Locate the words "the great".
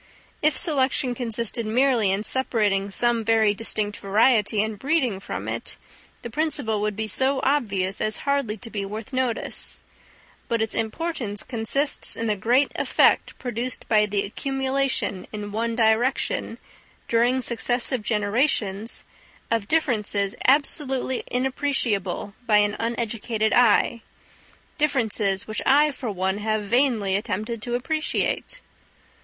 12.25-12.71